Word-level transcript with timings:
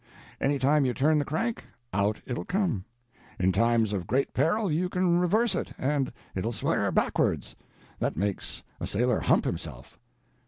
Any 0.39 0.57
time 0.57 0.83
you 0.83 0.95
turn 0.95 1.19
the 1.19 1.25
crank, 1.25 1.63
out 1.93 2.21
it'll 2.25 2.43
come. 2.43 2.85
In 3.39 3.51
times 3.51 3.93
of 3.93 4.07
great 4.07 4.33
peril, 4.33 4.71
you 4.71 4.89
can 4.89 5.19
reverse 5.19 5.53
it, 5.53 5.73
and 5.77 6.11
it'll 6.33 6.51
swear 6.51 6.91
backwards. 6.91 7.55
That 7.99 8.17
makes 8.17 8.63
a 8.79 8.87
sailor 8.87 9.19
hump 9.19 9.45
himself!" 9.45 9.99